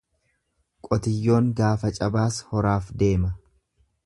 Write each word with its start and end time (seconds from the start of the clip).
Qotiyyoon 0.87 1.51
gaafa 1.61 1.93
cabaas 2.01 2.41
horaaf 2.55 2.93
deema. 3.05 3.35